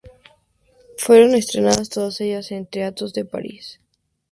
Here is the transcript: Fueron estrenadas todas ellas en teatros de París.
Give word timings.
Fueron 0.97 1.35
estrenadas 1.35 1.89
todas 1.89 2.19
ellas 2.21 2.49
en 2.51 2.65
teatros 2.65 3.13
de 3.13 3.23
París. 3.23 3.79